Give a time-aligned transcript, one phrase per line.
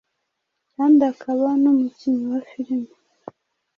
[0.73, 2.91] kandi akaba n’umukinnyi wa filime.